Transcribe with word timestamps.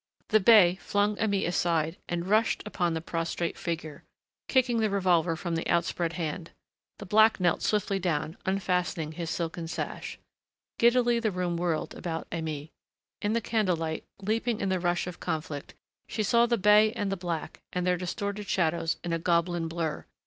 The 0.29 0.39
bey 0.39 0.79
flung 0.81 1.15
Aimée 1.17 1.45
aside 1.45 1.95
and 2.09 2.25
rushed 2.27 2.63
upon 2.65 2.95
the 2.95 3.01
prostrate 3.01 3.55
figure, 3.55 4.03
kicking 4.47 4.79
the 4.79 4.89
revolver 4.89 5.35
from 5.35 5.53
the 5.53 5.69
outspread 5.69 6.13
hand. 6.13 6.49
The 6.97 7.05
black 7.05 7.39
knelt 7.39 7.61
swiftly 7.61 7.99
down, 7.99 8.35
unfastening 8.43 9.11
his 9.11 9.29
silken 9.29 9.67
sash. 9.67 10.17
Giddily 10.79 11.19
the 11.19 11.29
room 11.29 11.55
whirled 11.55 11.93
about 11.93 12.27
Aimée.... 12.31 12.71
In 13.21 13.33
the 13.33 13.41
candle 13.41 13.77
light, 13.77 14.03
leaping 14.19 14.59
in 14.59 14.69
the 14.69 14.79
rush 14.79 15.05
of 15.05 15.19
conflict, 15.19 15.75
she 16.07 16.23
saw 16.23 16.47
the 16.47 16.57
bey 16.57 16.91
and 16.93 17.11
the 17.11 17.15
black, 17.15 17.59
and 17.71 17.85
their 17.85 17.95
distorted 17.97 18.47
shadows 18.49 18.97
in 19.03 19.13
a 19.13 19.19
goblin 19.19 19.67
blur.... 19.67 20.07